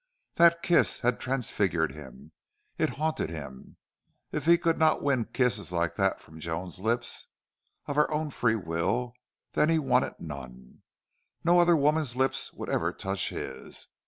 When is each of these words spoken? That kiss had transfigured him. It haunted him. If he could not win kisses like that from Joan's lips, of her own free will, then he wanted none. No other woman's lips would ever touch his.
That 0.33 0.63
kiss 0.63 1.01
had 1.01 1.19
transfigured 1.19 1.91
him. 1.91 2.31
It 2.75 2.89
haunted 2.97 3.29
him. 3.29 3.77
If 4.31 4.45
he 4.45 4.57
could 4.57 4.79
not 4.79 5.03
win 5.03 5.25
kisses 5.25 5.71
like 5.71 5.93
that 5.97 6.19
from 6.19 6.39
Joan's 6.39 6.79
lips, 6.79 7.27
of 7.85 7.97
her 7.97 8.09
own 8.09 8.31
free 8.31 8.55
will, 8.55 9.13
then 9.51 9.69
he 9.69 9.77
wanted 9.77 10.15
none. 10.19 10.81
No 11.43 11.59
other 11.59 11.77
woman's 11.77 12.15
lips 12.15 12.51
would 12.51 12.67
ever 12.67 12.91
touch 12.91 13.29
his. 13.29 13.89